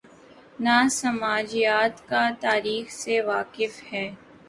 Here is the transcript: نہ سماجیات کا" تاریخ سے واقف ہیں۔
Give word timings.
نہ 0.59 0.77
سماجیات 0.91 1.95
کا" 2.09 2.23
تاریخ 2.39 2.89
سے 2.93 3.21
واقف 3.21 3.73
ہیں۔ 3.93 4.09